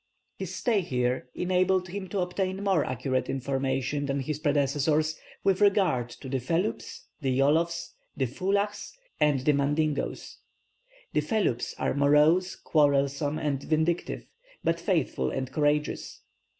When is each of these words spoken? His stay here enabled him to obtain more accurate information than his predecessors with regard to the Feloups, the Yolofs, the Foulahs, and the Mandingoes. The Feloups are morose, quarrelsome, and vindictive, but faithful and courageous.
His 0.39 0.55
stay 0.55 0.81
here 0.81 1.29
enabled 1.35 1.89
him 1.89 2.07
to 2.07 2.21
obtain 2.21 2.63
more 2.63 2.83
accurate 2.83 3.29
information 3.29 4.07
than 4.07 4.21
his 4.21 4.39
predecessors 4.39 5.15
with 5.43 5.61
regard 5.61 6.09
to 6.09 6.27
the 6.27 6.39
Feloups, 6.39 7.01
the 7.21 7.29
Yolofs, 7.37 7.93
the 8.17 8.25
Foulahs, 8.25 8.93
and 9.19 9.41
the 9.41 9.53
Mandingoes. 9.53 10.37
The 11.13 11.21
Feloups 11.21 11.75
are 11.77 11.93
morose, 11.93 12.55
quarrelsome, 12.55 13.37
and 13.37 13.61
vindictive, 13.61 14.25
but 14.63 14.79
faithful 14.79 15.29
and 15.29 15.51
courageous. 15.51 16.21